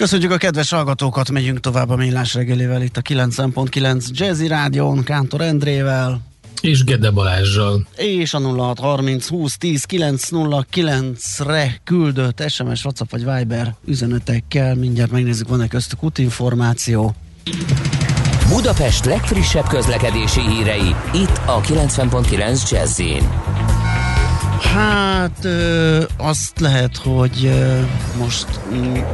[0.00, 5.40] Köszönjük a kedves hallgatókat, megyünk tovább a Millás reggelével itt a 90.9 Jazzy Rádión, Kántor
[5.40, 6.20] Endrével.
[6.60, 7.86] És Gede Balázsjal.
[7.96, 14.74] És a 0630 20 10 909-re küldött SMS, WhatsApp vagy Viber üzenetekkel.
[14.74, 17.14] Mindjárt megnézzük, van-e köztük útinformáció.
[18.48, 23.00] Budapest legfrissebb közlekedési hírei, itt a 90.9 jazz
[24.60, 27.80] Hát ö, azt lehet, hogy ö,
[28.18, 28.46] most,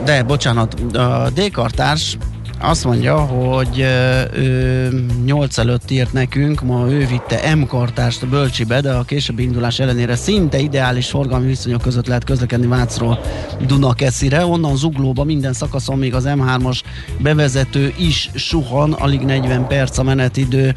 [0.04, 2.16] de bocsánat, a D-kartárs
[2.60, 3.78] azt mondja, hogy
[4.34, 9.42] ő 8 előtt írt nekünk, ma ő vitte M kartást a Bölcsibe, de a későbbi
[9.42, 13.20] indulás ellenére szinte ideális forgalmi viszonyok között lehet közlekedni Vácról
[13.66, 14.46] Dunakeszire.
[14.46, 16.80] Onnan Zuglóba minden szakaszon még az M3-as
[17.18, 20.74] bevezető is suhan, alig 40 perc a menetidő,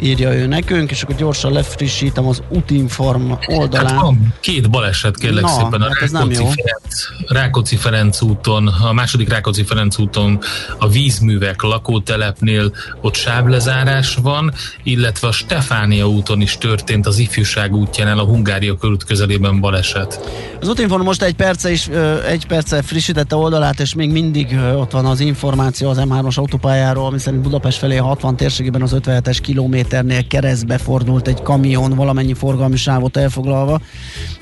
[0.00, 3.86] írja ő nekünk, és akkor gyorsan lefrissítem az Utinform oldalán.
[3.86, 8.92] Hát van két baleset kérlek Na, szépen a hát Rákóczi, Ferenc, Rákóczi Ferenc úton, a
[8.92, 10.38] második Rákóczi Ferenc úton
[10.78, 10.88] a
[11.22, 18.24] vízművek lakótelepnél ott sávlezárás van, illetve a Stefánia úton is történt az ifjúság útjánál a
[18.24, 20.20] Hungária körút közelében baleset.
[20.60, 21.88] Az Utinform most egy perce is,
[22.28, 27.18] egy perce frissítette oldalát, és még mindig ott van az információ az M3-as autópályáról, ami
[27.18, 32.76] szerint Budapest felé 60 térségében az 57-es kilométer kilométernél keresztbe fordult egy kamion, valamennyi forgalmi
[32.76, 33.80] sávot elfoglalva.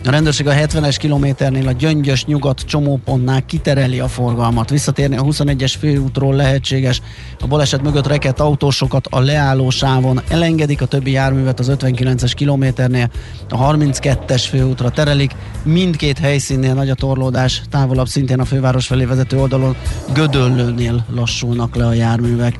[0.04, 4.70] A rendőrség a 70-es kilométernél a gyöngyös nyugat csomópontnál kitereli a forgalmat.
[4.70, 6.34] Visszatérni a 21-es főútról
[6.70, 7.00] lehetséges.
[7.40, 13.10] A baleset mögött rekett autósokat a leálló sávon elengedik, a többi járművet az 59-es kilométernél
[13.48, 15.34] a 32-es főútra terelik.
[15.62, 19.76] Mindkét helyszínnél nagy a torlódás, távolabb szintén a főváros felé vezető oldalon
[20.12, 22.58] Gödöllőnél lassulnak le a járművek.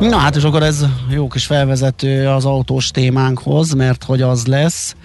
[0.00, 4.96] Na hát és akkor ez jó kis felvezető az autós témánkhoz, mert hogy az lesz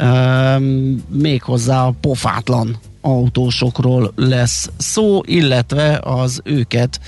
[0.00, 7.00] um, méghozzá a pofátlan autósokról lesz szó, illetve az őket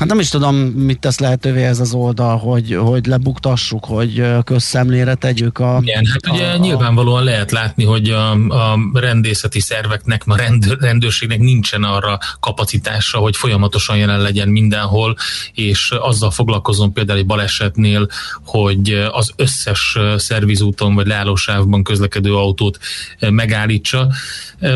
[0.00, 5.14] Hát nem is tudom, mit tesz lehetővé ez az oldal, hogy, hogy lebuktassuk, hogy közszemlére
[5.14, 5.78] tegyük a...
[5.82, 11.38] Igen, hát ugye a, nyilvánvalóan lehet látni, hogy a, a rendészeti szerveknek, a rendőr, rendőrségnek
[11.38, 15.16] nincsen arra kapacitása, hogy folyamatosan jelen legyen mindenhol,
[15.54, 18.08] és azzal foglalkozom például egy balesetnél,
[18.44, 22.78] hogy az összes szervizúton vagy leállósávban közlekedő autót
[23.18, 24.08] megállítsa.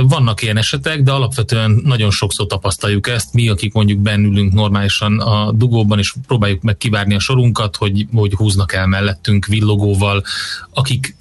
[0.02, 3.32] Vannak ilyen esetek, de alapvetően nagyon sokszor tapasztaljuk ezt.
[3.32, 8.34] Mi, akik mondjuk bennülünk normálisan a dugóban, és próbáljuk meg kivárni a sorunkat, hogy, hogy
[8.34, 10.22] húznak el mellettünk villogóval,
[10.72, 11.16] akik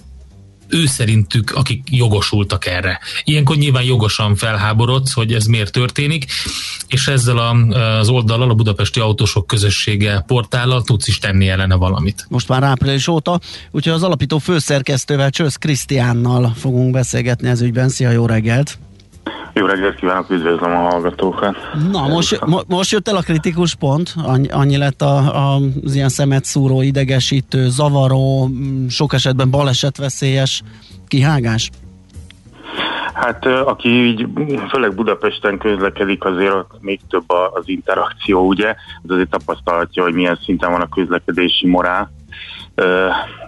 [0.73, 2.99] ő szerintük, akik jogosultak erre.
[3.23, 6.25] Ilyenkor nyilván jogosan felháborodsz, hogy ez miért történik,
[6.87, 7.51] és ezzel a,
[7.99, 12.25] az oldallal, a Budapesti Autósok Közössége portállal tudsz is tenni ellene valamit.
[12.29, 13.39] Most már április óta,
[13.71, 17.89] úgyhogy az alapító főszerkesztővel, Csősz Krisztiánnal fogunk beszélgetni ez ügyben.
[17.89, 18.77] Szia, jó reggelt!
[19.53, 21.55] Jó reggelt kívánok, üdvözlöm a hallgatókat.
[21.91, 25.95] Na, most, mo, most jött el a kritikus pont, annyi, annyi lett a, a, az
[25.95, 28.49] ilyen szemet szúró, idegesítő, zavaró,
[28.89, 30.61] sok esetben balesetveszélyes
[31.07, 31.69] kihágás?
[33.13, 34.27] Hát aki így
[34.69, 38.67] főleg Budapesten közlekedik, azért ott még több az interakció, ugye?
[38.67, 42.11] Ez azért tapasztalhatja, hogy milyen szinten van a közlekedési morál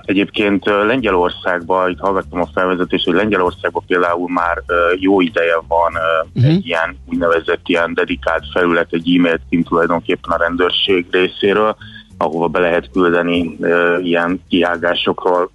[0.05, 4.63] Egyébként Lengyelországban, itt hallgattam a felvezetést, hogy Lengyelországban például már
[4.95, 5.93] jó ideje van
[6.33, 6.51] uh-huh.
[6.51, 11.75] egy ilyen úgynevezett ilyen dedikált felület, egy e-mail cím tulajdonképpen a rendőrség részéről,
[12.17, 13.57] ahova be lehet küldeni
[14.01, 15.49] ilyen kiágásokról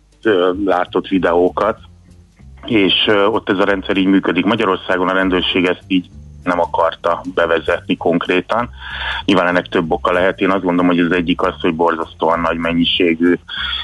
[0.65, 1.79] látott videókat,
[2.67, 4.45] és ott ez a rendszer így működik.
[4.45, 6.07] Magyarországon a rendőrség ezt így
[6.43, 8.71] nem akarta bevezetni konkrétan.
[9.25, 10.41] Nyilván ennek több oka lehet.
[10.41, 13.35] Én azt gondolom, hogy az egyik az, hogy borzasztóan nagy mennyiségű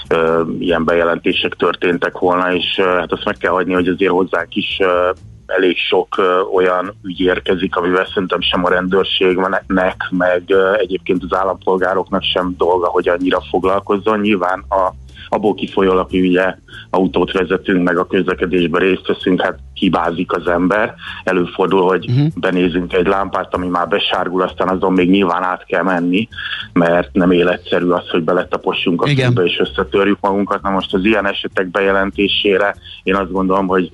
[0.08, 4.54] ö, ilyen bejelentések történtek volna, és ö, hát azt meg kell hagyni, hogy azért hozzánk
[4.54, 5.10] is ö,
[5.46, 9.64] elég sok ö, olyan ügy érkezik, amivel szerintem sem a rendőrségnek,
[10.10, 14.20] meg ö, egyébként az állampolgároknak sem dolga, hogy annyira foglalkozzon.
[14.20, 14.92] Nyilván a
[15.28, 16.54] abból kifolyólag, hogy ugye
[16.90, 20.94] autót vezetünk, meg a közlekedésben részt veszünk, hát hibázik az ember.
[21.24, 22.26] Előfordul, hogy uh-huh.
[22.34, 26.28] benézünk egy lámpát, ami már besárgul, aztán azon még nyilván át kell menni,
[26.72, 30.62] mert nem életszerű az, hogy beletapossunk a fűbe és összetörjük magunkat.
[30.62, 33.92] Na most az ilyen esetek bejelentésére én azt gondolom, hogy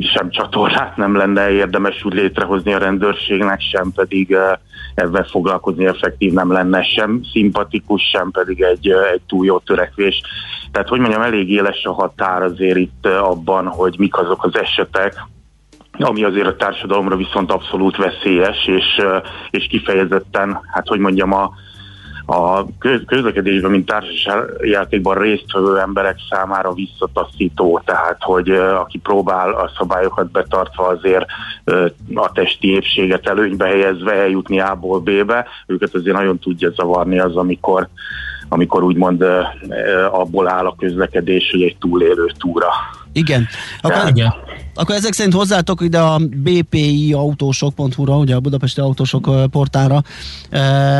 [0.00, 4.58] sem csatornát nem lenne érdemes úgy létrehozni a rendőrségnek, sem pedig uh,
[4.94, 10.20] ebben foglalkozni effektív nem lenne sem szimpatikus, sem pedig egy, egy túl jó törekvés.
[10.72, 15.14] Tehát, hogy mondjam, elég éles a határ azért itt abban, hogy mik azok az esetek,
[15.98, 19.02] ami azért a társadalomra viszont abszolút veszélyes, és,
[19.50, 21.50] és kifejezetten, hát hogy mondjam, a,
[22.26, 22.64] a
[23.06, 31.26] közlekedésben, mint társasjátékban résztvevő emberek számára visszataszító, tehát hogy aki próbál a szabályokat betartva azért
[32.14, 37.88] a testi épséget előnybe helyezve eljutni A-ból B-be, őket azért nagyon tudja zavarni az, amikor
[38.48, 39.24] amikor úgymond
[40.10, 42.68] abból áll a közlekedés, hogy egy túlélő túra.
[43.12, 43.46] Igen.
[43.80, 44.34] Akkor, igen.
[44.76, 50.02] Akkor ezek szerint hozzátok ide a bpi autósok.hu-ra, ugye a Budapesti Autósok portára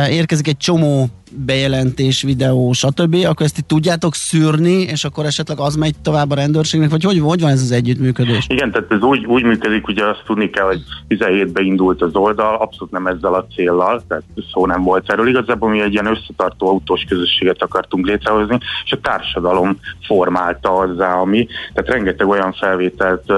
[0.09, 1.09] érkezik egy csomó
[1.45, 6.35] bejelentés, videó, stb., akkor ezt itt tudjátok szűrni, és akkor esetleg az megy tovább a
[6.35, 8.45] rendőrségnek, vagy hogy, hogy van ez az együttműködés?
[8.49, 12.55] Igen, tehát ez úgy, úgy működik, ugye azt tudni kell, hogy 17-ben indult az oldal,
[12.55, 14.23] abszolút nem ezzel a céllal, tehát
[14.53, 15.27] szó nem volt erről.
[15.27, 21.47] Igazából mi egy ilyen összetartó autós közösséget akartunk létrehozni, és a társadalom formálta azzá, ami,
[21.73, 23.31] tehát rengeteg olyan felvételt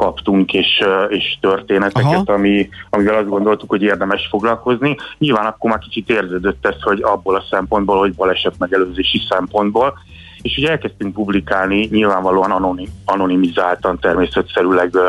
[0.00, 4.96] kaptunk, és, és történeteket, ami, amivel azt gondoltuk, hogy érdemes foglalkozni.
[5.18, 9.98] Nyilván akkor már kicsit érződött ez, hogy abból a szempontból, hogy baleset megelőzési szempontból,
[10.42, 15.02] és ugye elkezdtünk publikálni nyilvánvalóan anonim, anonimizáltan természetszerűleg uh,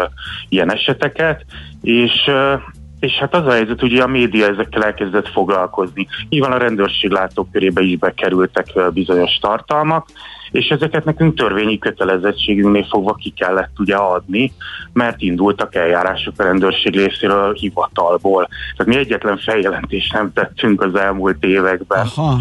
[0.50, 1.46] ilyen eseteket,
[1.82, 2.62] és uh,
[3.02, 6.08] és hát az a helyzet, hogy a média ezekkel elkezdett foglalkozni.
[6.30, 10.08] Nyilván a rendőrség látókörébe is bekerültek bizonyos tartalmak,
[10.52, 14.52] és ezeket nekünk törvényi kötelezettségünknél fogva ki kellett ugye adni,
[14.94, 18.48] mert indultak eljárások a rendőrség részéről hivatalból.
[18.78, 22.40] Tehát mi egyetlen feljelentést nem tettünk az elmúlt években, Aha.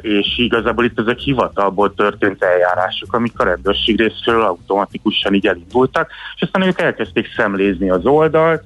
[0.00, 6.42] és igazából itt ezek hivatalból történt eljárások, amik a rendőrség részéről automatikusan így elindultak, és
[6.42, 8.64] aztán ők elkezdték szemlézni az oldalt,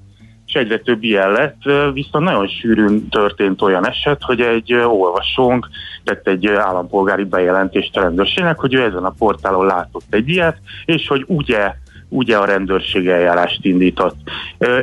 [0.55, 1.63] és egyre több ilyen lett,
[1.93, 5.69] viszont nagyon sűrűn történt olyan eset, hogy egy olvasónk
[6.05, 11.09] tett egy állampolgári bejelentést a rendőrségnek, hogy ő ezen a portálon látott egy ilyet, és
[11.09, 11.73] hogy ugye
[12.09, 14.17] ugye a rendőrség eljárást indított.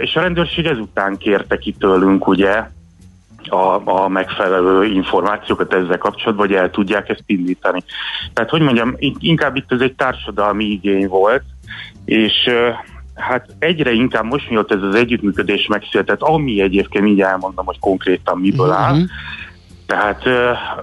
[0.01, 2.63] És a rendőrség ezután kérte ki tőlünk ugye
[3.49, 7.83] a, a megfelelő információkat ezzel kapcsolatban, hogy el tudják ezt indítani.
[8.33, 11.43] Tehát, hogy mondjam, inkább itt ez egy társadalmi igény volt,
[12.05, 12.49] és
[13.15, 18.37] Hát egyre inkább most, mióta ez az együttműködés megszületett, ami egyébként mindjárt elmondom, hogy konkrétan
[18.37, 19.09] miből áll, uh-huh.
[19.91, 20.23] Tehát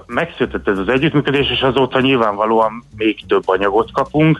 [0.05, 4.39] megszületett ez az együttműködés, és azóta nyilvánvalóan még több anyagot kapunk,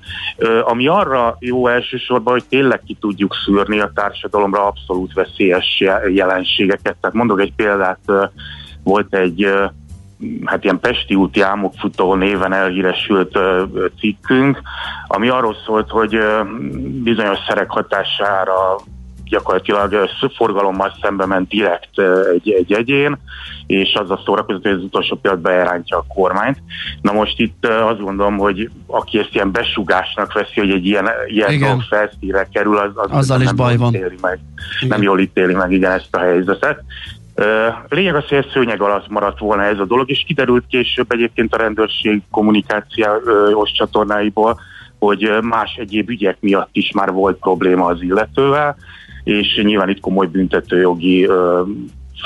[0.64, 5.84] ami arra jó elsősorban, hogy tényleg ki tudjuk szűrni a társadalomra abszolút veszélyes
[6.14, 6.96] jelenségeket.
[7.02, 8.00] Tehát mondok egy példát,
[8.84, 9.48] volt egy
[10.46, 13.40] hát ilyen Pesti úti álmokfutó néven elhíresült
[14.00, 14.62] cikkünk,
[15.08, 16.20] ami arról szólt, hogy
[17.04, 18.80] bizonyos szerek hatására
[19.30, 22.00] gyakorlatilag forgalommal szembe ment direkt
[22.34, 23.18] egy, egy egyén,
[23.68, 26.58] és az a szórakozott, hogy az utolsó pillanatban elrántja a kormányt.
[27.02, 31.60] Na most itt azt gondolom, hogy aki ezt ilyen besugásnak veszi, hogy egy ilyen, ilyen
[31.60, 33.96] dolog felszíre kerül, az, az Azzal nem is baj van.
[34.22, 34.40] Meg,
[34.88, 36.84] nem jól ítéli meg igen ezt a helyzetet.
[37.90, 41.54] Lényeg az, hogy ez szőnyeg alatt maradt volna ez a dolog, és kiderült később egyébként
[41.54, 44.60] a rendőrség kommunikációs csatornáiból,
[45.00, 48.76] hogy más egyéb ügyek miatt is már volt probléma az illetővel,
[49.24, 51.30] és nyilván itt komoly büntetőjogi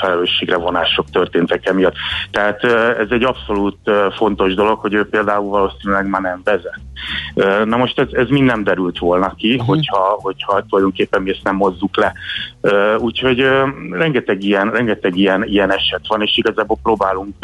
[0.00, 1.94] felelősségre vonások történtek emiatt.
[2.30, 2.64] Tehát
[2.98, 3.76] ez egy abszolút
[4.16, 6.80] fontos dolog, hogy ő például valószínűleg már nem vezet.
[7.64, 9.66] Na most ez, ez mind nem derült volna ki, uh-huh.
[9.66, 12.12] hogyha, hogyha tulajdonképpen mi ezt nem mozzuk le.
[12.98, 13.44] Úgyhogy
[13.90, 17.34] rengeteg ilyen, rengeteg ilyen, ilyen eset van, és igazából próbálunk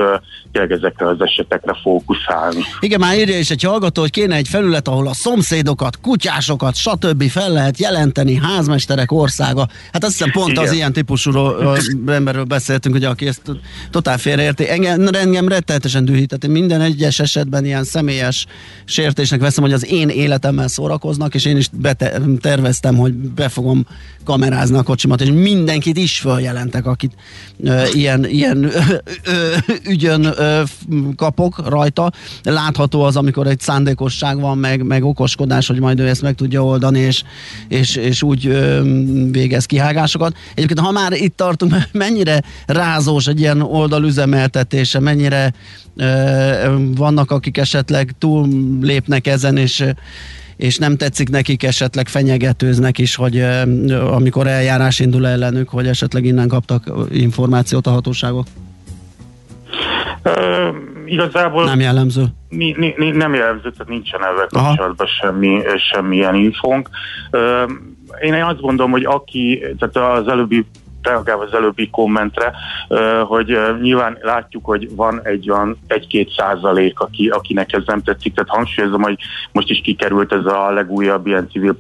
[0.52, 2.61] tényleg ezekre az esetekre fókuszálni.
[2.80, 7.23] Igen, már írja is egy hallgató, hogy kéne egy felület, ahol a szomszédokat, kutyásokat, stb.
[7.23, 9.66] fel lehet jelenteni, házmesterek országa.
[9.92, 10.64] Hát azt hiszem pont Igen.
[10.64, 11.30] az ilyen típusú
[12.07, 13.42] emberről beszéltünk, hogy aki ezt
[13.90, 14.70] totál félreérti.
[14.70, 16.47] Engem, engem rettenetesen dühített.
[16.47, 18.47] Minden egyes esetben ilyen személyes
[18.85, 23.87] sértésnek veszem, hogy az én életemmel szórakoznak, és én is bete- terveztem, hogy be fogom
[24.25, 27.12] kamerázni a kocsimat, és mindenkit is följelentek, akit
[27.62, 28.68] ö, ilyen, ilyen ö,
[29.25, 29.56] ö,
[29.87, 30.62] ügyön ö,
[31.16, 32.12] kapok rajta.
[32.42, 36.64] Látható az, amikor egy szándékosság van, meg, meg okoskodás, hogy majd ő ezt meg tudja
[36.64, 37.23] oldani, és,
[37.68, 38.82] és, és úgy ö,
[39.30, 40.37] végez kihágásokat.
[40.54, 42.29] Egyébként, ha már itt tartunk, mennyire
[42.66, 45.52] rázós egy ilyen oldalüzemeltetése, mennyire
[45.96, 48.49] ö, vannak, akik esetleg túl
[48.80, 49.84] lépnek ezen, és
[50.56, 53.40] és nem tetszik nekik, esetleg fenyegetőznek is, hogy
[54.10, 58.46] amikor eljárás indul ellenük, hogy esetleg innen kaptak információt a hatóságok?
[60.25, 62.25] Uh, igazából nem jellemző.
[62.49, 65.58] Ni, ni, ni, nem jellemző, tehát nincsen ezzel kapcsolatban semmi,
[65.92, 66.90] semmilyen infónk.
[67.30, 67.70] Uh,
[68.20, 70.66] én azt gondolom, hogy aki, tehát az előbbi
[71.02, 72.52] reagálva az előbbi kommentre,
[73.25, 78.50] hogy nyilván látjuk, hogy van egy olyan egy-két százalék, aki, akinek ez nem tetszik, tehát
[78.50, 79.19] hangsúlyozom, hogy
[79.52, 81.76] most is kikerült ez a legújabb ilyen civil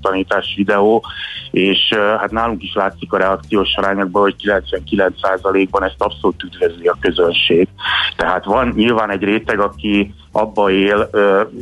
[0.00, 1.04] tanítás videó,
[1.50, 1.78] és
[2.18, 7.68] hát nálunk is látszik a reakciós arányokban, hogy 99 százalékban ezt abszolút üdvözli a közönség.
[8.16, 11.10] Tehát van nyilván egy réteg, aki abba él,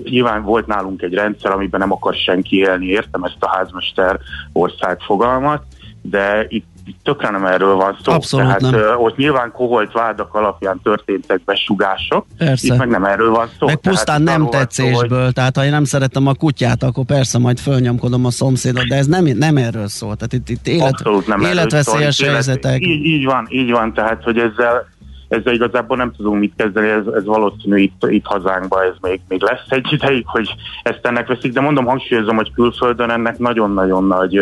[0.05, 4.19] nyilván volt nálunk egy rendszer, amiben nem akar senki élni, értem ezt a házmester
[4.53, 5.63] ország fogalmat,
[6.03, 8.13] de itt tökre nem erről van szó.
[8.13, 9.01] Abszolút Tehát nem.
[9.01, 12.67] Ott nyilván koholt vádak alapján történtek besugások, persze.
[12.67, 13.67] itt meg nem erről van szó.
[13.67, 15.33] Meg pusztán tehát nem tetszésből, szó, hogy...
[15.33, 19.07] tehát ha én nem szeretem a kutyát, akkor persze majd fölnyomkodom a szomszédot, de ez
[19.07, 20.17] nem, nem erről szól.
[20.17, 22.81] Tehát itt, itt élet, Abszolút nem életveszélyes helyzetek.
[22.81, 24.93] Így, így van, így van, tehát hogy ezzel
[25.35, 29.43] ezzel igazából nem tudunk mit kezdeni, ez, ez valószínű itt, itt hazánkban ez még, még
[29.43, 34.39] lesz egy ideig, hogy ezt ennek veszik, de mondom, hangsúlyozom, hogy külföldön ennek nagyon-nagyon nagy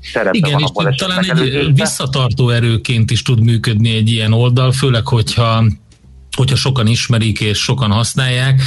[0.00, 5.06] szerepe Igen, van és talán egy visszatartó erőként is tud működni egy ilyen oldal, főleg,
[5.06, 5.62] hogyha
[6.36, 8.62] hogyha sokan ismerik és sokan használják.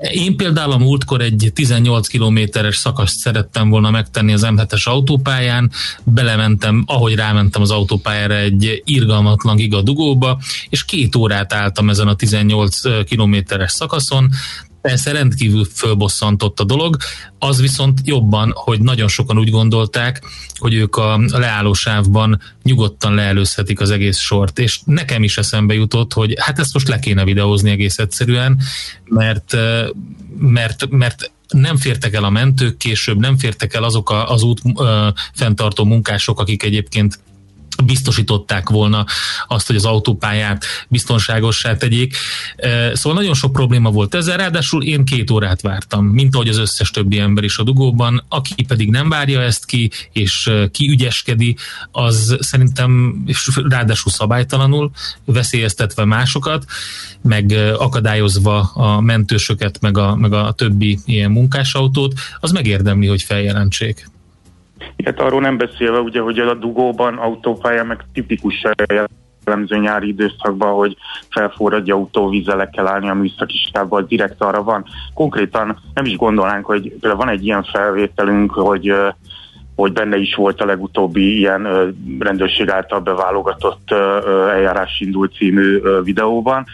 [0.00, 5.70] Én például a múltkor egy 18 kilométeres szakaszt szerettem volna megtenni az M7-es autópályán,
[6.04, 13.04] belementem, ahogy rámentem az autópályára egy irgalmatlan gigadugóba, és két órát álltam ezen a 18
[13.04, 14.30] kilométeres szakaszon,
[14.88, 16.96] Persze rendkívül fölbosszantott a dolog,
[17.38, 20.22] az viszont jobban, hogy nagyon sokan úgy gondolták,
[20.58, 26.34] hogy ők a leállósávban nyugodtan leelőzhetik az egész sort, és nekem is eszembe jutott, hogy
[26.38, 28.60] hát ezt most le kéne videózni egész egyszerűen,
[29.04, 29.56] mert,
[30.38, 34.60] mert, mert nem fértek el a mentők később, nem fértek el azok a, az út
[34.74, 37.18] ö, fenntartó munkások, akik egyébként
[37.84, 39.04] biztosították volna
[39.46, 42.16] azt, hogy az autópályát biztonságossá tegyék.
[42.92, 46.90] Szóval nagyon sok probléma volt ezzel, ráadásul én két órát vártam, mint ahogy az összes
[46.90, 51.56] többi ember is a dugóban, aki pedig nem várja ezt ki, és kiügyeskedi,
[51.90, 53.24] az szerintem
[53.68, 54.90] ráadásul szabálytalanul,
[55.24, 56.64] veszélyeztetve másokat,
[57.22, 64.10] meg akadályozva a mentősöket, meg a, meg a többi ilyen munkásautót, az megérdemli, hogy feljelentsék.
[65.04, 68.66] Hát arról nem beszélve, ugye, hogy a dugóban autópálya meg tipikus
[69.44, 70.96] jellemző nyári időszakban, hogy
[71.30, 74.84] felforradja autó, vízzel kell állni a műszaki sávban, direkt arra van.
[75.14, 78.94] Konkrétan nem is gondolnánk, hogy például van egy ilyen felvételünk, hogy
[79.74, 83.90] hogy benne is volt a legutóbbi ilyen rendőrség által beválogatott
[84.50, 86.64] eljárás indult című videóban,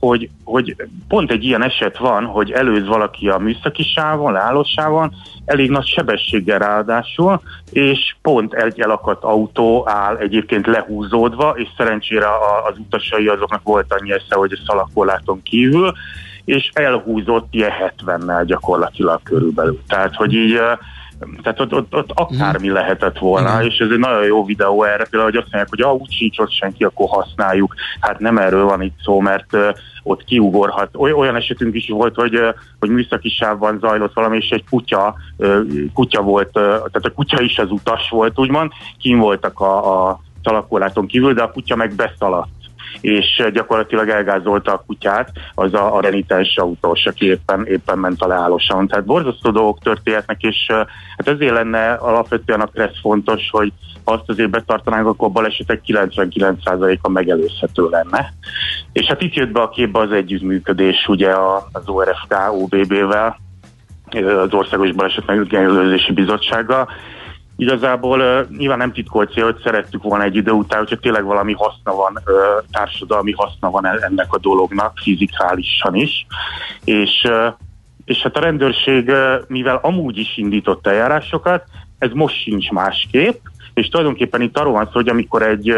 [0.00, 0.76] hogy, hogy
[1.08, 5.14] pont egy ilyen eset van, hogy előz valaki a műszaki sávon, leállósávon,
[5.44, 7.40] elég nagy sebességgel ráadásul,
[7.70, 12.26] és pont egy elakadt autó áll egyébként lehúzódva, és szerencsére
[12.68, 15.92] az utasai azoknak volt annyi esze, hogy a szalakorláton kívül,
[16.44, 19.80] és elhúzott ilyen 70-nel gyakorlatilag körülbelül.
[19.88, 20.60] Tehát, hogy így
[21.42, 22.72] tehát ott, ott, ott akármi mm.
[22.72, 23.60] lehetett volna, mm.
[23.60, 26.38] és ez egy nagyon jó videó erre, például, hogy azt mondják, hogy ah, úgy sincs
[26.38, 27.74] ott senki, akkor használjuk.
[28.00, 29.68] Hát nem erről van itt szó, mert uh,
[30.02, 30.96] ott kiugorhat.
[30.96, 35.14] Oly, olyan esetünk is volt, hogy, uh, hogy műszaki sávban zajlott valami, és egy kutya,
[35.36, 35.60] uh,
[35.94, 41.06] kutya volt, tehát a kutya is az utas volt, úgymond, kim voltak a, a talakorláton
[41.06, 42.57] kívül, de a kutya meg beszaladt
[43.00, 48.26] és gyakorlatilag elgázolta a kutyát, az a, a renitens autós, aki éppen, éppen ment a
[48.26, 48.86] leállósan.
[48.86, 50.66] Tehát borzasztó dolgok történhetnek, és
[51.16, 53.72] hát ezért lenne alapvetően a kressz fontos, hogy
[54.04, 58.32] azt azért betartanánk, akkor balesetek 99%-a megelőzhető lenne.
[58.92, 61.34] És hát itt jött be a képbe az együttműködés ugye
[61.72, 63.38] az ORFK OBB-vel,
[64.42, 66.88] az Országos Baleset Megelőzési Bizottsággal,
[67.60, 71.94] Igazából nyilván nem titkolt cél, hogy szerettük volna egy idő után, hogyha tényleg valami haszna
[71.94, 72.18] van,
[72.70, 76.26] társadalmi haszna van ennek a dolognak, fizikálisan is.
[76.84, 77.28] És,
[78.04, 79.12] és hát a rendőrség,
[79.46, 81.64] mivel amúgy is indított eljárásokat,
[81.98, 85.68] ez most sincs másképp, és tulajdonképpen itt arról van szó, hogy amikor egy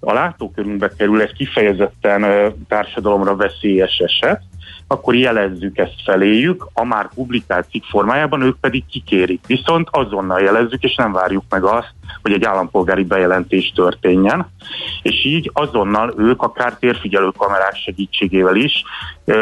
[0.00, 4.42] a látókörünkbe kerül egy kifejezetten társadalomra veszélyes eset,
[4.92, 9.46] akkor jelezzük ezt feléjük, a már publikált cikk formájában ők pedig kikérik.
[9.46, 14.46] Viszont azonnal jelezzük, és nem várjuk meg azt, hogy egy állampolgári bejelentés történjen,
[15.02, 18.84] és így azonnal ők akár térfigyelő kamerák segítségével is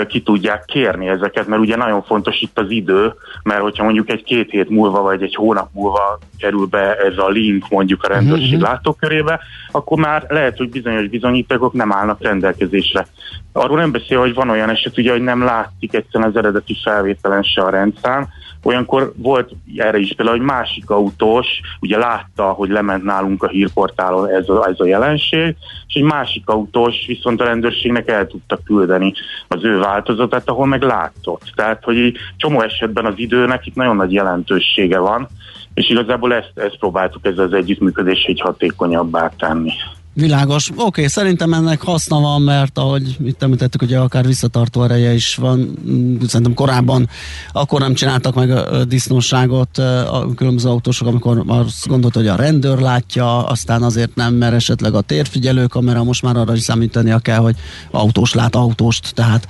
[0.08, 4.22] ki tudják kérni ezeket, mert ugye nagyon fontos itt az idő, mert hogyha mondjuk egy
[4.22, 8.54] két hét múlva vagy egy hónap múlva kerül be ez a link mondjuk a rendőrség
[8.54, 8.68] uh-huh.
[8.68, 13.06] látókörébe, akkor már lehet, hogy bizonyos bizonyítékok nem állnak rendelkezésre.
[13.52, 17.42] Arról nem beszél, hogy van olyan eset, ugye, hogy nem látszik egyszerűen az eredeti felvételen
[17.42, 18.28] se a rendszám,
[18.62, 21.46] Olyankor volt erre is például, hogy másik autós
[21.80, 26.48] ugye látta, hogy lement nálunk a hírportálon ez a, ez a jelenség, és egy másik
[26.48, 29.12] autós viszont a rendőrségnek el tudta küldeni
[29.48, 31.42] az ő változatát, ahol meg látszott.
[31.54, 35.28] Tehát, hogy csomó esetben az időnek itt nagyon nagy jelentősége van,
[35.74, 39.72] és igazából ezt, ezt próbáltuk ezzel az együttműködést egy hatékonyabbá tenni.
[40.20, 40.70] Világos.
[40.70, 45.36] Oké, okay, szerintem ennek haszna van, mert ahogy itt említettük, hogy akár visszatartó ereje is
[45.36, 45.58] van.
[45.90, 47.08] Mm, szerintem korábban
[47.52, 52.78] akkor nem csináltak meg a disznóságot a különböző autósok, amikor azt gondolt, hogy a rendőr
[52.78, 57.38] látja, aztán azért nem, mert esetleg a térfigyelő kamera, most már arra is számítania kell,
[57.38, 57.54] hogy
[57.90, 59.46] autós lát autóst, tehát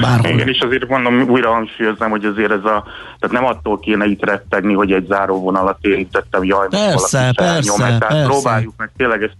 [0.00, 0.30] bárhol.
[0.30, 2.84] Igen, és azért mondom, újra hangsúlyoznám, hogy azért ez a,
[3.18, 8.24] tehát nem attól kéne itt rettegni, hogy egy záróvonalat érintettem, jaj, persze, persze, nyom, persze.
[8.24, 9.36] próbáljuk meg tényleg ezt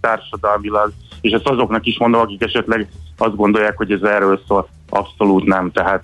[0.49, 0.91] társadalmilag,
[1.21, 2.87] és ezt azoknak is mondom, akik esetleg
[3.17, 5.71] azt gondolják, hogy ez erről szól, abszolút nem.
[5.71, 6.03] Tehát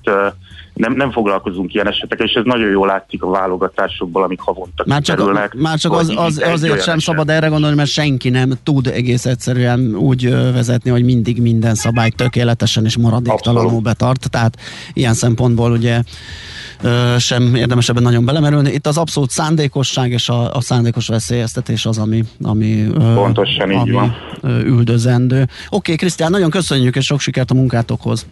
[0.75, 5.01] nem, nem foglalkozunk ilyen esetekkel, és ez nagyon jól látszik a válogatásokból, amik havonta már
[5.01, 6.99] csak, kerülnek, már csak az, az, azért sem eset.
[6.99, 12.09] szabad erre gondolni, mert senki nem tud egész egyszerűen úgy vezetni, hogy mindig minden szabály
[12.09, 14.29] tökéletesen és maradéktalanul betart.
[14.29, 14.57] Tehát
[14.93, 16.01] ilyen szempontból ugye
[17.17, 18.71] sem érdemes ebben nagyon belemerülni.
[18.71, 23.91] Itt az abszolút szándékosság és a, a szándékos veszélyeztetés az, ami, ami, Pontosan ami így
[23.91, 24.15] van.
[24.43, 25.41] üldözendő.
[25.41, 28.25] Oké, okay, Krisztián, nagyon köszönjük, és sok sikert a munkátokhoz.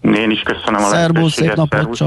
[0.00, 2.02] Én is köszönöm a Szerbusz, szép napot.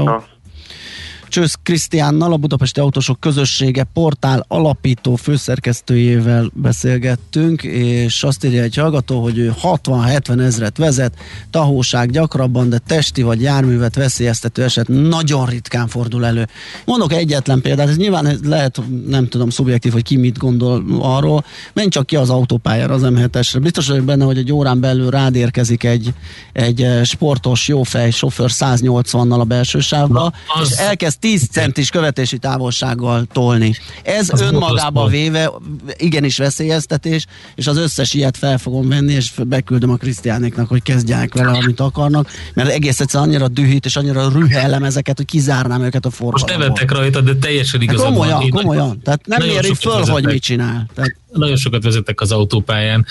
[1.28, 9.22] Csősz Krisztiánnal, a Budapesti Autósok Közössége portál alapító főszerkesztőjével beszélgettünk, és azt írja egy hallgató,
[9.22, 11.14] hogy ő 60-70 ezret vezet,
[11.50, 16.48] tahóság gyakrabban, de testi vagy járművet veszélyeztető eset nagyon ritkán fordul elő.
[16.84, 21.88] Mondok egyetlen példát, ez nyilván lehet, nem tudom, szubjektív, hogy ki mit gondol arról, menj
[21.88, 23.58] csak ki az autópályára az M7-esre.
[23.62, 26.12] Biztos vagyok benne, hogy egy órán belül rád érkezik egy,
[26.52, 30.70] egy sportos, jófej sofőr 180-nal a belső sávba, az...
[30.70, 33.74] és elkezd 10 centis követési távolsággal tolni.
[34.02, 35.50] Ez az önmagába véve
[35.96, 41.34] igenis veszélyeztetés, és az összes ilyet fel fogom venni, és beküldöm a Krisztiánéknak, hogy kezdják
[41.34, 46.04] vele, amit akarnak, mert egész egyszerűen annyira dühít, és annyira rühellem ezeket, hogy kizárnám őket
[46.04, 46.56] a forgalomból.
[46.56, 48.50] Most nevettek rajta, de teljesen igazad hát komolyan, van.
[48.50, 50.12] Komolyan, tehát nem éri föl, vezetek.
[50.12, 50.86] hogy mit csinál.
[50.94, 51.16] Tehát...
[51.32, 53.06] Nagyon sokat vezetek az autópályán,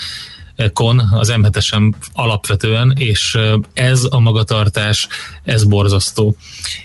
[0.72, 3.38] kon, az m alapvetően, és
[3.72, 5.08] ez a magatartás,
[5.44, 6.36] ez borzasztó.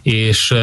[0.01, 0.53] És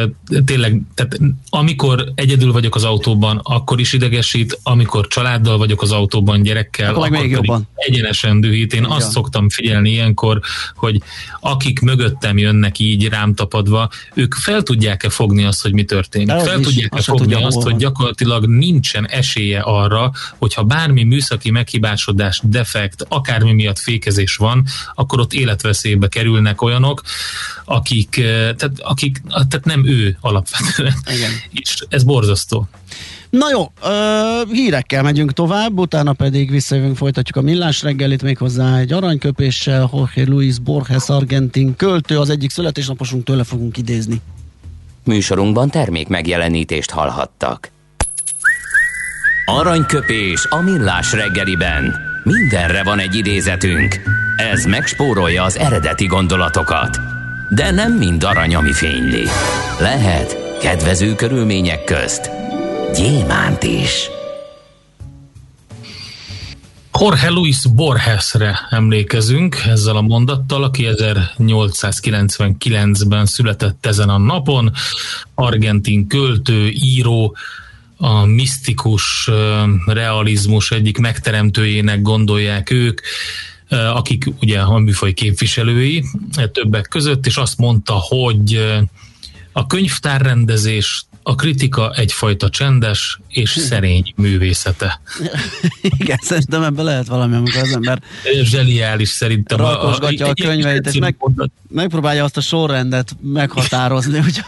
[0.45, 6.41] tényleg, tehát amikor egyedül vagyok az autóban, akkor is idegesít, amikor családdal vagyok az autóban,
[6.41, 7.67] gyerekkel, akkor, akkor még jobban.
[7.75, 8.73] egyenesen dühít.
[8.73, 8.91] Én Igen.
[8.91, 10.39] azt szoktam figyelni ilyenkor,
[10.75, 11.01] hogy
[11.39, 16.27] akik mögöttem jönnek így rám tapadva, ők fel tudják-e fogni azt, hogy mi történik.
[16.27, 17.63] De fel tudják-e fogni azt, hol.
[17.63, 24.65] hogy gyakorlatilag nincsen esélye arra, hogyha bármi műszaki meghibásodás, defekt, mert akármi miatt fékezés van,
[24.95, 27.01] akkor ott életveszélybe kerülnek olyanok,
[27.65, 30.93] akik, eh, tehát, akik, tehát nem ő alapvetően.
[31.15, 31.31] Igen.
[31.51, 32.67] És ez borzasztó.
[33.29, 38.93] Na jó, ö, hírekkel megyünk tovább, utána pedig visszajövünk, folytatjuk a millás reggelit méghozzá egy
[38.93, 39.89] aranyköpéssel.
[39.93, 44.21] Jorge Luis Borges argentin költő, az egyik születésnaposunk tőle fogunk idézni.
[45.03, 47.71] Műsorunkban termék megjelenítést hallhattak.
[49.45, 52.08] Aranyköpés a millás reggeliben.
[52.31, 53.95] Mindenre van egy idézetünk.
[54.35, 56.99] Ez megspórolja az eredeti gondolatokat.
[57.49, 59.23] De nem mind arany, ami fényli.
[59.79, 62.29] Lehet kedvező körülmények közt
[62.95, 64.09] gyémánt is.
[66.99, 74.71] Jorge Luis Borgesre emlékezünk ezzel a mondattal, aki 1899-ben született ezen a napon,
[75.35, 77.35] argentin költő, író,
[78.01, 79.29] a misztikus
[79.85, 83.01] realizmus egyik megteremtőjének gondolják ők,
[83.69, 86.05] akik ugye a műfaj képviselői
[86.51, 88.79] többek között, és azt mondta, hogy
[89.51, 95.01] a könyvtárrendezés a kritika egyfajta csendes és szerény művészete.
[95.81, 98.01] Igen, szerintem ebben lehet valami, amikor az ember
[98.43, 99.57] zseniális szerintem.
[99.57, 101.15] Rakosgatja a, a, a könyveit, és meg,
[101.69, 104.41] megpróbálja azt a sorrendet meghatározni, hogy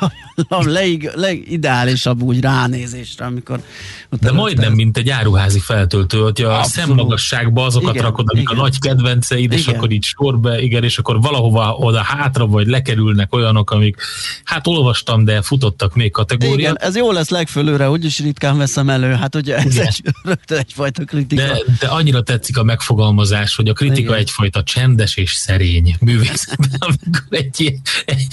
[0.50, 3.62] a, leg, legideálisabb úgy ránézésre, amikor...
[4.10, 4.78] De majdnem, ez...
[4.78, 8.58] mint egy áruházi feltöltő, hogy a szemmagasságba azokat igen, rakod, amik igen.
[8.58, 9.76] a nagy kedvenceid, és igen.
[9.76, 13.98] akkor így sorba, igen, és akkor valahova oda hátra, vagy lekerülnek olyanok, amik
[14.44, 19.14] hát olvastam, de futottak még kategóriát igen, ez jó lesz legfölőre, úgyis ritkán veszem elő,
[19.14, 21.42] hát ugye ez egy, rögtön egyfajta kritika.
[21.42, 24.14] De, de annyira tetszik a megfogalmazás, hogy a kritika igen.
[24.14, 28.28] egyfajta csendes és szerény művészetben, amikor egy, egy,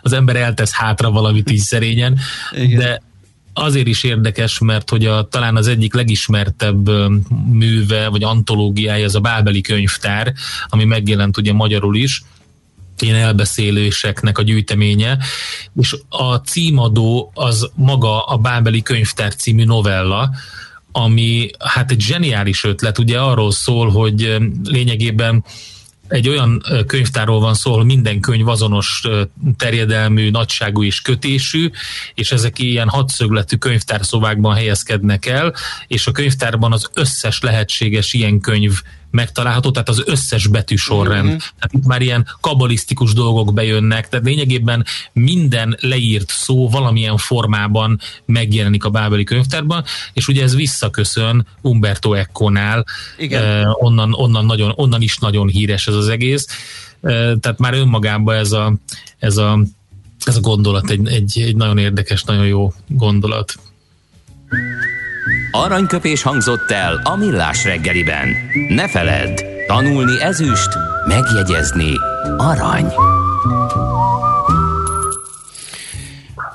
[0.00, 2.18] az ember eltesz hátra valamit így szerényen,
[2.52, 2.78] igen.
[2.78, 3.02] de
[3.52, 6.90] azért is érdekes, mert hogy a, talán az egyik legismertebb
[7.52, 10.32] műve, vagy antológiája az a Bábeli könyvtár,
[10.68, 12.22] ami megjelent ugye magyarul is,
[13.02, 15.18] ilyen elbeszéléseknek a gyűjteménye,
[15.80, 20.30] és a címadó az maga a Bábeli könyvtár című novella,
[20.92, 25.44] ami hát egy zseniális ötlet, ugye arról szól, hogy lényegében
[26.10, 29.02] egy olyan könyvtárról van szó, ahol minden könyv azonos
[29.56, 31.70] terjedelmű, nagyságú és kötésű,
[32.14, 35.54] és ezek ilyen hadszögletű könyvtárszobákban helyezkednek el,
[35.86, 38.72] és a könyvtárban az összes lehetséges ilyen könyv
[39.10, 41.26] megtalálható, tehát az összes betűsorrend.
[41.26, 41.36] Mm-hmm.
[41.36, 48.84] Tehát itt már ilyen kabalisztikus dolgok bejönnek, tehát lényegében minden leírt szó valamilyen formában megjelenik
[48.84, 52.84] a Bábeli könyvtárban, és ugye ez visszaköszön Umberto Eco-nál,
[53.18, 56.46] eh, onnan, onnan, nagyon, onnan is nagyon híres ez az egész,
[57.00, 58.74] eh, tehát már önmagában ez a,
[59.18, 59.58] ez a,
[60.24, 63.54] ez a gondolat egy, egy, egy nagyon érdekes, nagyon jó gondolat.
[65.50, 68.28] Aranyköpés hangzott el a millás reggeliben.
[68.68, 70.68] Ne feledd, tanulni ezüst,
[71.06, 71.92] megjegyezni
[72.36, 72.92] arany.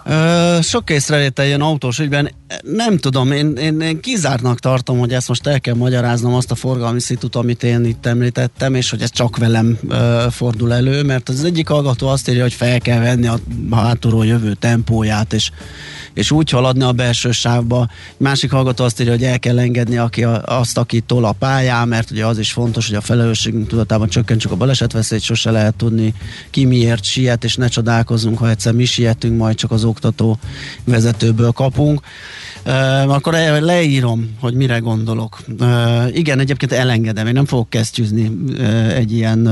[0.05, 2.31] Ö, sok észrevétel jön autós ügyben.
[2.62, 6.55] Nem tudom, én, én, én kizártnak tartom, hogy ezt most el kell magyaráznom azt a
[6.55, 11.29] forgalmi szitut, amit én itt említettem, és hogy ez csak velem ö, fordul elő, mert
[11.29, 13.39] az egyik hallgató azt írja, hogy fel kell venni a
[13.71, 15.51] hátulról jövő tempóját, és
[16.15, 17.88] és úgy haladni a belső sávba.
[18.17, 21.88] Másik hallgató azt írja, hogy el kell engedni aki a, azt, aki tol a pályán,
[21.88, 26.13] mert ugye az is fontos, hogy a felelősségünk tudatában csökkentsük a balesetveszélyt, sose lehet tudni
[26.49, 30.39] ki miért siet, és ne csodálkozzunk, ha egyszer mi sietünk, majd csak az oktató
[30.84, 32.01] vezetőből kapunk.
[32.65, 35.39] Uh, akkor leírom, hogy mire gondolok.
[36.12, 38.32] Igen, egyébként elengedem, én nem fogok kesztyűzni
[38.95, 39.49] egy ilyen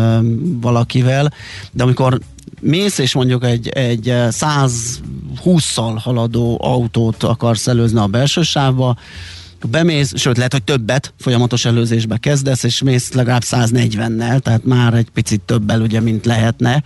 [0.61, 1.33] valakivel,
[1.71, 2.19] de amikor
[2.59, 8.97] mész, és mondjuk egy, egy 120-szal haladó autót akarsz előzni a belső sávba,
[9.67, 15.09] bemész, sőt lehet, hogy többet folyamatos előzésbe kezdesz, és mész legalább 140-nel, tehát már egy
[15.13, 16.83] picit többel ugye, mint lehetne,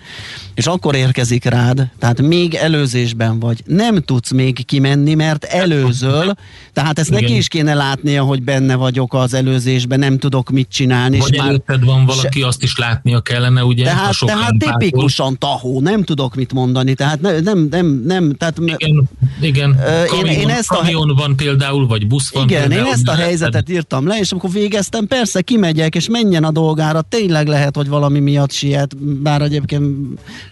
[0.53, 6.33] és akkor érkezik rád, tehát még előzésben vagy, nem tudsz még kimenni, mert előzöl,
[6.73, 7.21] tehát ezt Igen.
[7.21, 11.17] neki is kéne látnia, hogy benne vagyok az előzésben, nem tudok mit csinálni.
[11.17, 12.47] Vagy előtted van valaki, se...
[12.47, 13.83] azt is látnia kellene, ugye?
[13.83, 18.59] Tehát, tehát tipikusan tahó, nem tudok mit mondani, tehát nem, nem, nem, nem tehát...
[18.59, 19.09] Igen,
[19.41, 19.79] igen.
[20.07, 20.75] Kamion, én, én ezt a...
[20.75, 24.31] kamion van például, vagy busz van Igen, például, én ezt a helyzetet írtam le, és
[24.31, 29.41] amikor végeztem, persze kimegyek, és menjen a dolgára, tényleg lehet, hogy valami miatt siet, bár
[29.41, 29.85] egyébként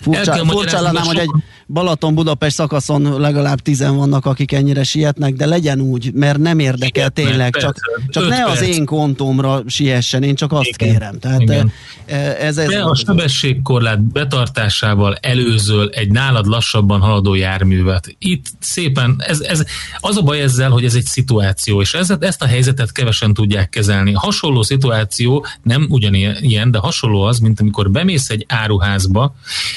[0.01, 1.29] furcsa, furcsa lenne, hogy egy
[1.67, 7.13] Balaton-Budapest szakaszon legalább tizen vannak, akik ennyire sietnek, de legyen úgy, mert nem érdekel Igen,
[7.13, 7.77] tényleg, persze, csak,
[8.09, 8.49] csak ne perc.
[8.49, 11.19] az én kontómra siessen, én csak azt Igen, kérem.
[11.19, 11.71] Tehát Igen.
[12.05, 18.15] E, ez, ez de a sebességkorlát betartásával előzöl egy nálad lassabban haladó járművet.
[18.17, 19.63] Itt szépen, ez, ez,
[19.99, 23.69] az a baj ezzel, hogy ez egy szituáció, és ez, ezt a helyzetet kevesen tudják
[23.69, 24.13] kezelni.
[24.13, 29.35] Hasonló szituáció, nem ugyanilyen, de hasonló az, mint amikor bemész egy áruházba,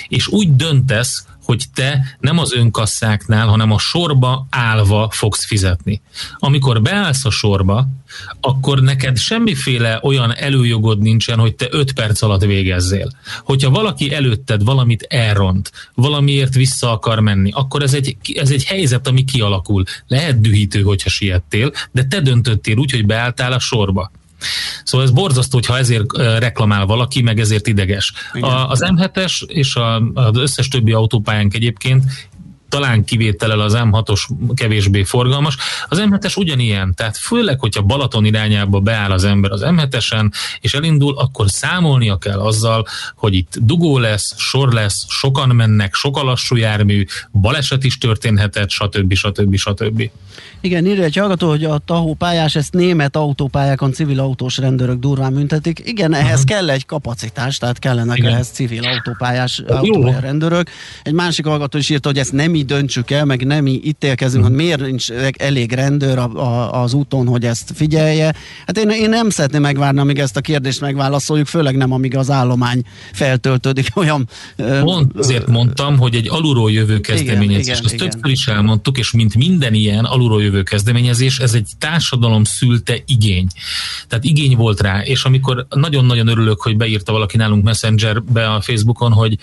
[0.08, 6.00] és úgy döntesz, hogy te nem az önkasszáknál, hanem a sorba állva fogsz fizetni.
[6.38, 7.88] Amikor beállsz a sorba,
[8.40, 13.10] akkor neked semmiféle olyan előjogod nincsen, hogy te 5 perc alatt végezzél.
[13.42, 19.06] Hogyha valaki előtted valamit elront, valamiért vissza akar menni, akkor ez egy, ez egy helyzet,
[19.06, 19.84] ami kialakul.
[20.06, 24.10] Lehet dühítő, hogyha siettél, de te döntöttél úgy, hogy beálltál a sorba.
[24.84, 28.12] Szóval ez borzasztó, hogyha ezért reklamál valaki, meg ezért ideges.
[28.40, 32.04] A, az M7-es és a, az összes többi autópályánk egyébként
[32.68, 34.20] talán kivételel az M6-os
[34.54, 35.56] kevésbé forgalmas.
[35.88, 41.18] Az M7-es ugyanilyen, tehát főleg, hogyha Balaton irányába beáll az ember az M7-esen, és elindul,
[41.18, 46.56] akkor számolnia kell azzal, hogy itt dugó lesz, sor lesz, sokan mennek, sok a lassú
[46.56, 49.14] jármű, baleset is történhetett, stb.
[49.14, 49.56] stb.
[49.56, 50.10] stb.
[50.60, 55.34] Igen, írja egy hallgató, hogy a tahó pályás, ezt német autópályákon civil autós rendőrök durván
[55.34, 55.80] büntetik.
[55.84, 56.44] Igen, ehhez uh-huh.
[56.44, 58.32] kell egy kapacitás, tehát kellenek Igen.
[58.32, 60.70] ehhez civil autópályás autópálya rendőrök.
[61.02, 64.44] Egy másik hallgató is írta, hogy ezt nem mi döntsük el, meg nem mi ítélkezünk,
[64.44, 64.56] uh-huh.
[64.56, 68.34] hogy miért nincs elég rendőr a, a, az úton, hogy ezt figyelje.
[68.66, 72.30] Hát én, én nem szeretném megvárni, amíg ezt a kérdést megválaszoljuk, főleg nem, amíg az
[72.30, 74.28] állomány feltöltődik olyan...
[74.82, 77.64] Pont azért mondtam, hogy egy alulról jövő kezdeményezés.
[77.64, 78.10] Igen, igen, Ezt igen.
[78.10, 83.46] többször is elmondtuk, és mint minden ilyen alulról jövő kezdeményezés, ez egy társadalom szülte igény.
[84.08, 89.12] Tehát igény volt rá, és amikor nagyon-nagyon örülök, hogy beírta valaki nálunk Messengerbe a Facebookon,
[89.12, 89.38] hogy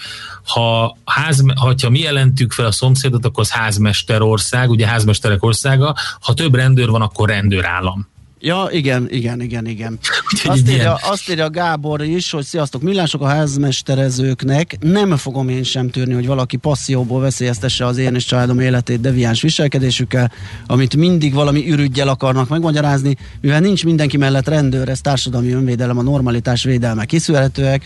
[0.46, 1.44] ha ház,
[1.82, 6.34] ha mi jelentük fel a szomszéd szomszédot, akkor az házmester ország, ugye házmesterek országa, ha
[6.34, 8.08] több rendőr van, akkor rendőrállam.
[8.40, 10.00] Ja, igen, igen, igen, igen.
[10.44, 15.90] Azt írja, azt írja Gábor is, hogy sziasztok, millások a házmesterezőknek, nem fogom én sem
[15.90, 20.32] tűrni, hogy valaki passzióból veszélyeztesse az én és családom életét deviáns viselkedésükkel,
[20.68, 26.02] amit mindig valami ürügyel akarnak megmagyarázni, mivel nincs mindenki mellett rendőr, ez társadalmi önvédelem, a
[26.02, 27.84] normalitás védelme kiszűrhetőek,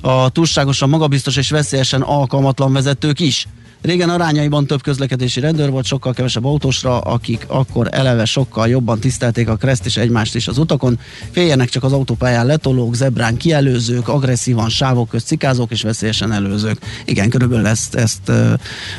[0.00, 3.46] a túlságosan magabiztos és veszélyesen alkalmatlan vezetők is
[3.82, 9.48] Régen arányaiban több közlekedési rendőr volt, sokkal kevesebb autósra, akik akkor eleve sokkal jobban tisztelték
[9.48, 10.98] a kreszt és egymást is az utakon.
[11.30, 16.78] Féljenek csak az autópályán letolók, zebrán kielőzők, agresszívan sávok közt cikázók és veszélyesen előzők.
[17.04, 18.28] Igen, körülbelül ezt, ezt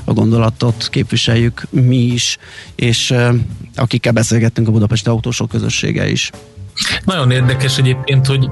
[0.03, 2.37] a gondolatot képviseljük mi is,
[2.75, 3.13] és
[3.75, 6.31] akikkel beszélgettünk a Budapesti Autósok közössége is.
[7.05, 8.49] Nagyon érdekes egyébként, hogy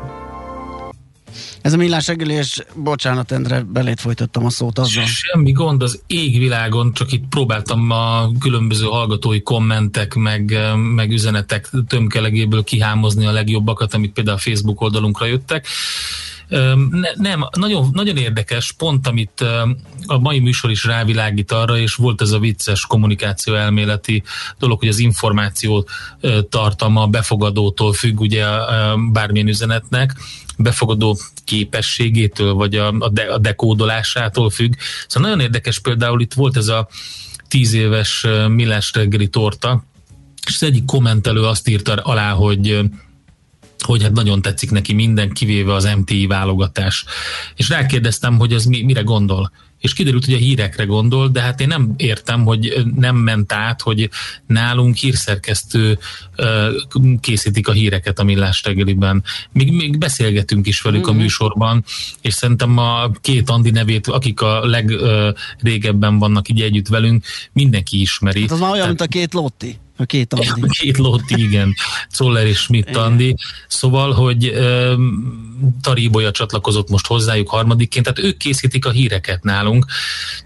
[1.62, 5.06] ez a millás reggeli, és bocsánat, Endre, belét folytattam a szót azzal.
[5.06, 10.58] Semmi gond, az égvilágon, csak itt próbáltam a különböző hallgatói kommentek, meg,
[10.96, 15.68] meg üzenetek tömkelegéből kihámozni a legjobbakat, amik például a Facebook oldalunkra jöttek.
[16.90, 19.42] Ne, nem, nagyon, nagyon érdekes pont, amit
[20.06, 24.24] a mai műsor is rávilágít arra, és volt ez a vicces kommunikáció elméleti
[24.60, 25.88] dolog, hogy az információ
[26.50, 28.46] tartalma befogadótól függ ugye
[29.12, 30.16] bármilyen üzenetnek,
[30.58, 34.74] befogadó képességétől, vagy a, a, de, a dekódolásától függ.
[35.08, 36.88] Szóval nagyon érdekes például itt volt ez a
[37.48, 39.84] tíz éves millás reggeli torta,
[40.48, 42.80] és az egyik kommentelő azt írta alá, hogy
[43.82, 47.06] hogy hát nagyon tetszik neki minden, kivéve az MTI válogatás.
[47.56, 51.62] És rákérdeztem, hogy ez mi, mire gondol és kiderült, hogy a hírekre gondol, de hát
[51.62, 54.10] én nem értem, hogy nem ment át, hogy
[54.46, 56.00] nálunk hírszerkesztő
[57.20, 59.24] készítik a híreket a millás reggeliben.
[59.52, 61.18] Még, még beszélgetünk is velük mm-hmm.
[61.18, 61.84] a műsorban,
[62.22, 68.42] és szerintem a két Andi nevét, akik a legrégebben vannak így együtt velünk, mindenki ismeri.
[68.42, 69.00] Hát az már olyan, Tehát...
[69.00, 69.80] mint a két Lotti.
[70.00, 70.48] A két Andi.
[70.62, 71.76] A két Lotti, igen.
[72.12, 73.36] Zoller és Schmidt Andi.
[73.68, 79.86] Szóval, hogy um, Taríbolya csatlakozott most hozzájuk harmadikként, tehát ők készítik a híreket nálunk.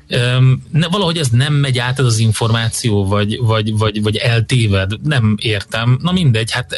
[0.10, 4.92] Um, ne, valahogy ez nem megy át ez az információ, vagy, vagy, vagy, vagy eltéved,
[5.04, 6.00] nem értem.
[6.02, 6.76] Na mindegy, hát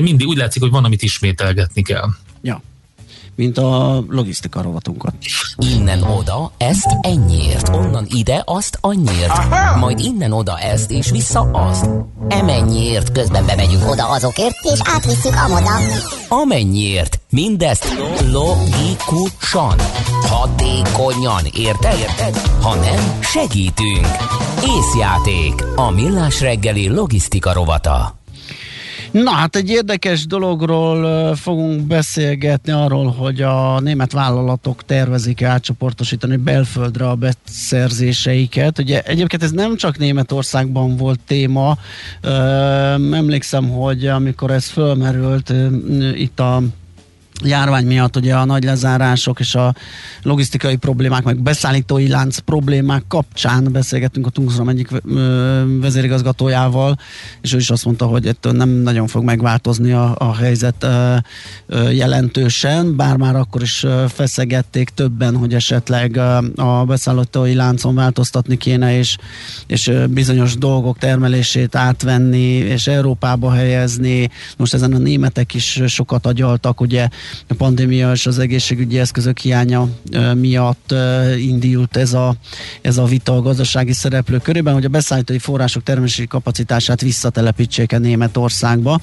[0.00, 2.08] mindig úgy látszik, hogy van, amit ismételgetni kell.
[2.42, 2.62] Ja
[3.36, 5.14] mint a logisztika rovatunkat.
[5.56, 9.78] Innen oda, ezt ennyiért, onnan ide, azt annyiért, Aha!
[9.78, 11.88] majd innen oda ezt, és vissza azt.
[12.28, 15.70] Emennyiért közben bemegyünk oda azokért, és átvisszük amoda.
[16.28, 17.86] Amennyiért, mindezt
[18.32, 19.74] logikusan,
[20.22, 21.98] hatékonyan, érted?
[21.98, 22.36] érted?
[22.62, 24.06] Ha nem, segítünk.
[24.76, 28.14] Észjáték, a millás reggeli logisztika rovata.
[29.22, 37.08] Na hát egy érdekes dologról fogunk beszélgetni arról, hogy a német vállalatok tervezik átcsoportosítani belföldre
[37.08, 38.78] a beszerzéseiket.
[38.78, 41.78] Ugye egyébként ez nem csak Németországban volt téma.
[43.12, 45.52] Emlékszem, hogy amikor ez fölmerült
[46.14, 46.62] itt a
[47.44, 49.74] járvány miatt ugye a nagy lezárások és a
[50.22, 54.88] logisztikai problémák, meg beszállítói lánc problémák kapcsán beszélgettünk a Tungsram egyik
[55.80, 56.98] vezérigazgatójával,
[57.40, 60.86] és ő is azt mondta, hogy ettől nem nagyon fog megváltozni a, a helyzet
[61.90, 66.16] jelentősen, bár már akkor is feszegették többen, hogy esetleg
[66.56, 69.16] a beszállítói láncon változtatni kéne, és,
[69.66, 74.30] és bizonyos dolgok termelését átvenni, és Európába helyezni.
[74.56, 77.08] Most ezen a németek is sokat agyaltak, ugye
[77.48, 79.88] a pandémia és az egészségügyi eszközök hiánya
[80.34, 80.94] miatt
[81.38, 82.34] indult ez a,
[82.80, 87.98] ez a vita a gazdasági szereplők körében, hogy a beszállítói források termelési kapacitását visszatelepítsék a
[87.98, 89.00] Németországba.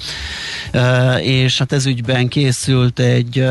[1.22, 3.46] És hát ez ügyben készült egy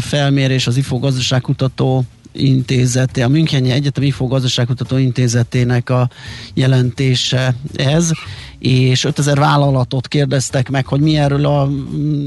[0.00, 2.04] felmérés az IFO gazdaságkutató
[2.36, 6.10] intézete, a Müncheni Egyetem IFO gazdaságkutató intézetének a
[6.54, 8.10] jelentése ez,
[8.58, 11.60] és 5000 vállalatot kérdeztek meg, hogy mi erről a,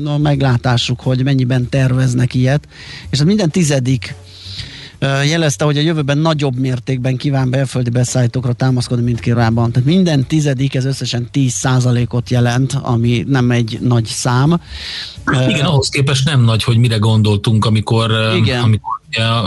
[0.03, 2.67] a meglátásuk, hogy mennyiben terveznek ilyet,
[3.09, 4.15] és az minden tizedik
[5.25, 9.71] jelezte, hogy a jövőben nagyobb mértékben kíván belföldi beszállítókra támaszkodni, mint korábban.
[9.71, 14.61] Tehát minden tizedik, ez összesen 10%-ot jelent, ami nem egy nagy szám.
[15.47, 18.63] Igen, ahhoz képest nem nagy, hogy mire gondoltunk, amikor, Igen.
[18.63, 18.98] amikor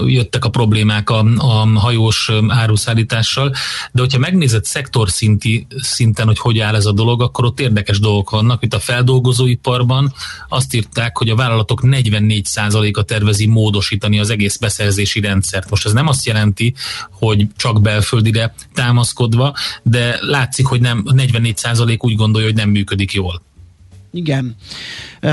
[0.07, 3.55] jöttek a problémák a, a hajós áruszállítással,
[3.93, 7.99] de hogyha megnézed szektor szinti, szinten, hogy hogy áll ez a dolog, akkor ott érdekes
[7.99, 8.63] dolgok vannak.
[8.63, 10.15] Itt a feldolgozóiparban
[10.49, 15.71] azt írták, hogy a vállalatok 44%-a tervezi módosítani az egész beszerzési rendszert.
[15.71, 16.75] Most ez nem azt jelenti,
[17.11, 23.43] hogy csak belföldire támaszkodva, de látszik, hogy nem 44% úgy gondolja, hogy nem működik jól.
[24.13, 24.57] Igen.
[25.21, 25.31] E,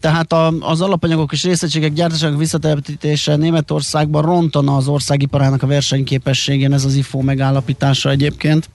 [0.00, 6.84] tehát a, az alapanyagok és részegységek gyártásának visszatelepítése Németországban rontana az országiparának a versenyképességén, ez
[6.84, 8.70] az IFO megállapítása egyébként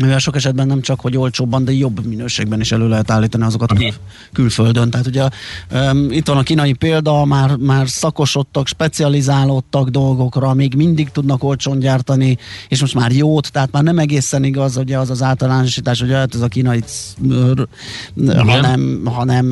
[0.00, 3.72] mivel sok esetben nem csak, hogy olcsóbban, de jobb minőségben is elő lehet állítani azokat
[3.72, 3.92] kül,
[4.32, 4.90] külföldön.
[4.90, 5.28] Tehát ugye
[5.72, 11.78] um, itt van a kínai példa, már, már szakosodtak, specializálódtak dolgokra, még mindig tudnak olcsón
[11.78, 16.10] gyártani, és most már jót, tehát már nem egészen igaz, ugye az az általánosítás, hogy
[16.10, 16.82] ez a kínai,
[18.36, 19.46] hanem, hanem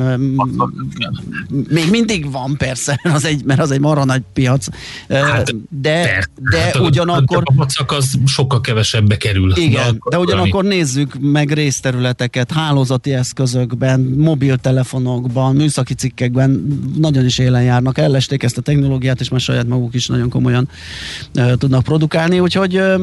[1.69, 4.67] még mindig van persze, az egy, mert az egy marha nagy piac,
[5.09, 7.43] hát, de, de hát ugyanakkor...
[7.57, 9.57] A az sokkal kevesebbe kerül.
[9.57, 16.81] Igen, de, ugye Ugyanakkor nézzük meg részterületeket, hálózati eszközökben, mobiltelefonokban, műszaki cikkekben.
[16.97, 20.69] Nagyon is élen járnak, ellesték ezt a technológiát, és már saját maguk is nagyon komolyan
[21.35, 23.01] uh, tudnak produkálni, úgyhogy uh,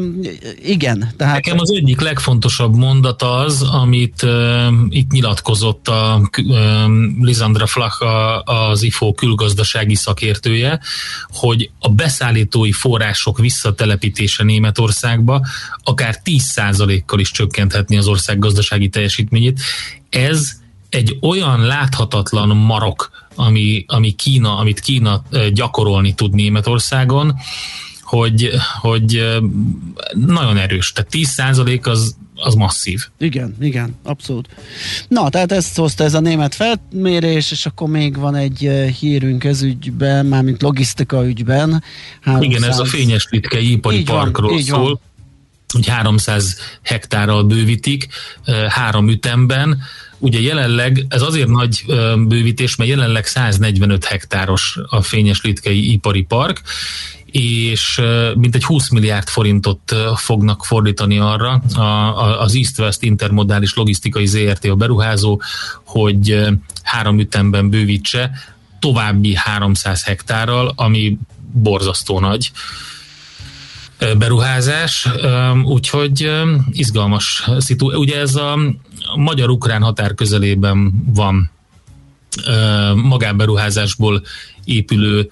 [0.64, 1.12] igen.
[1.16, 1.34] Tehát...
[1.34, 6.54] Nekem az egyik legfontosabb mondat az, amit uh, itt nyilatkozott a uh,
[7.20, 10.80] Lisandra Flach, a, az IFO külgazdasági szakértője,
[11.28, 15.46] hogy a beszállítói források visszatelepítése Németországba
[15.82, 19.60] akár 10%-kal is csökkenthetni az ország gazdasági teljesítményét.
[20.10, 20.50] Ez
[20.88, 27.34] egy olyan láthatatlan marok, ami, ami Kína, amit Kína gyakorolni tud Németországon,
[28.02, 29.38] hogy, hogy
[30.14, 30.92] nagyon erős.
[30.92, 33.00] Tehát 10% az, az masszív.
[33.18, 34.48] Igen, igen, abszolút.
[35.08, 39.62] Na, tehát ezt hozta ez a német felmérés, és akkor még van egy hírünk ez
[39.62, 41.82] ügyben, mármint logisztika ügyben.
[42.20, 42.50] 300...
[42.50, 44.78] Igen, ez a fényes litkei ipari így parkról van, szól.
[44.78, 45.00] Van
[45.72, 48.08] hogy 300 hektárral bővítik
[48.68, 49.82] három ütemben.
[50.18, 51.84] Ugye jelenleg, ez azért nagy
[52.16, 56.62] bővítés, mert jelenleg 145 hektáros a Fényes Litkei Ipari Park,
[57.32, 58.00] és
[58.34, 61.62] mintegy 20 milliárd forintot fognak fordítani arra
[62.38, 65.40] az East-West intermodális logisztikai ZRT a beruházó,
[65.84, 66.46] hogy
[66.82, 68.30] három ütemben bővítse
[68.78, 71.18] további 300 hektárral, ami
[71.52, 72.50] borzasztó nagy
[74.18, 75.08] beruházás,
[75.64, 76.30] úgyhogy
[76.70, 77.96] izgalmas szitu.
[77.96, 78.58] Ugye ez a
[79.16, 81.50] magyar-ukrán határ közelében van
[82.94, 84.22] magánberuházásból
[84.64, 85.30] épülő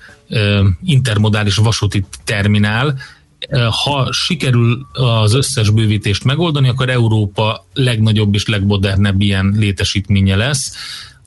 [0.85, 2.99] intermodális vasúti terminál,
[3.85, 10.77] ha sikerül az összes bővítést megoldani, akkor Európa legnagyobb és legmodernebb ilyen létesítménye lesz.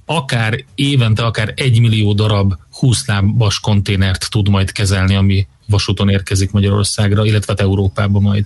[0.05, 6.51] Akár évente, akár egy millió darab 20 lábas konténert tud majd kezelni, ami vasúton érkezik
[6.51, 8.45] Magyarországra, illetve hát Európába majd.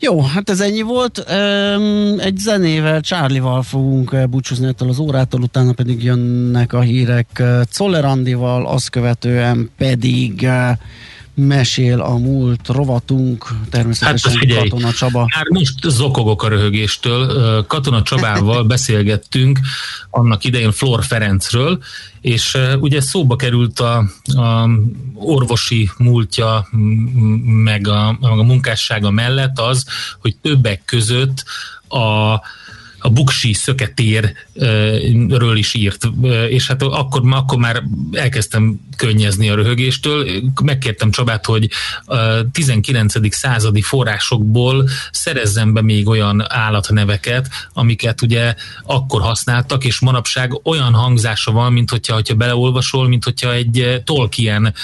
[0.00, 1.18] Jó, hát ez ennyi volt.
[2.18, 8.66] Egy zenével, Csárlival fogunk búcsúzni ettől az órától, utána pedig jönnek a hírek Czoller Andival,
[8.66, 10.48] azt követően pedig
[11.38, 15.18] mesél a múlt rovatunk, természetesen hát, figyelj, Katona Csaba.
[15.18, 17.66] Már most zokogok a röhögéstől.
[17.66, 19.58] Katona Csabával beszélgettünk
[20.10, 21.78] annak idején Flor Ferencről,
[22.20, 24.68] és ugye szóba került a, a
[25.14, 26.68] orvosi múltja,
[27.42, 29.84] meg a, meg a munkássága mellett az,
[30.20, 31.44] hogy többek között
[31.88, 32.40] a
[32.98, 36.08] a buksi szöketérről is írt,
[36.48, 37.82] és hát akkor, akkor már
[38.12, 40.28] elkezdtem könnyezni a röhögéstől.
[40.64, 41.70] Megkértem Csabát, hogy
[42.04, 43.34] a 19.
[43.34, 51.52] századi forrásokból szerezzen be még olyan állatneveket, amiket ugye akkor használtak, és manapság olyan hangzása
[51.52, 54.74] van, mint hogyha, hogyha beleolvasol, mint hogyha egy Tolkien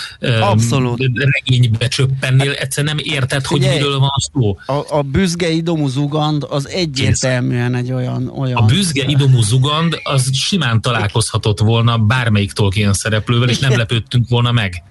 [0.40, 1.11] Abszolút.
[1.14, 4.59] regénybe csöppennél, egyszer nem érted, hogy Figyelj, miről van szó.
[4.66, 8.56] A, a büzgei domuzugand az egyértelműen egy olyan, olyan...
[8.56, 14.52] A büzge idomú zugand az simán találkozhatott volna bármelyik Tolkien szereplővel, és nem lepődtünk volna
[14.52, 14.82] meg.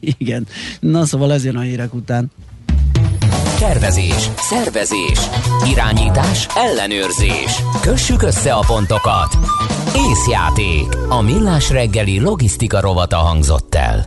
[0.00, 0.46] Igen.
[0.80, 2.30] Na szóval ez jön a hírek után.
[3.58, 5.18] Tervezés, szervezés,
[5.70, 7.62] irányítás, ellenőrzés.
[7.80, 9.38] Kössük össze a pontokat.
[10.10, 10.86] Észjáték.
[11.08, 14.06] A millás reggeli logisztika rovata hangzott el.